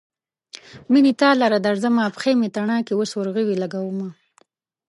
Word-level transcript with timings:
مينه 0.91 1.11
تا 1.21 1.29
لره 1.41 1.59
درځمه: 1.67 2.13
پښې 2.15 2.31
مې 2.39 2.47
تڼاکې 2.55 2.93
اوس 2.95 3.11
ورغوي 3.15 3.55
لګومه 3.63 4.09